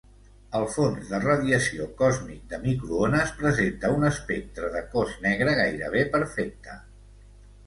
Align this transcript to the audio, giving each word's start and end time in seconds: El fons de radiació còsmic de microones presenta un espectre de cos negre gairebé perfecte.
El 0.59 0.63
fons 0.75 1.09
de 1.09 1.17
radiació 1.25 1.85
còsmic 1.99 2.47
de 2.53 2.59
microones 2.63 3.35
presenta 3.43 3.93
un 3.99 4.09
espectre 4.09 4.73
de 4.79 4.83
cos 4.97 5.15
negre 5.27 5.55
gairebé 5.61 6.03
perfecte. 6.19 6.81